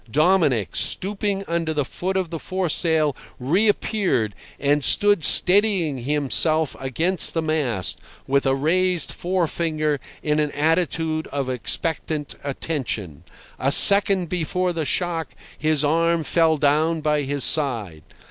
Dominic, 0.09 0.75
stooping 0.75 1.43
under 1.47 1.75
the 1.75 1.85
foot 1.85 2.17
of 2.17 2.31
the 2.31 2.39
foresail, 2.39 3.15
reappeared, 3.39 4.33
and 4.59 4.83
stood 4.83 5.23
steadying 5.23 5.99
himself 5.99 6.75
against 6.79 7.35
the 7.35 7.41
mast, 7.43 7.99
with 8.25 8.47
a 8.47 8.55
raised 8.55 9.11
forefinger 9.11 9.99
in 10.23 10.39
an 10.39 10.49
attitude 10.53 11.27
of 11.27 11.49
expectant 11.49 12.33
attention. 12.43 13.23
A 13.59 13.71
second 13.71 14.27
before 14.27 14.73
the 14.73 14.85
shock 14.85 15.33
his 15.55 15.83
arm 15.85 16.23
fell 16.23 16.57
down 16.57 17.01
by 17.01 17.21
his 17.21 17.43
side. 17.43 18.01